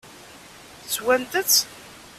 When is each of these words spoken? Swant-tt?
Swant-tt? 0.93 1.63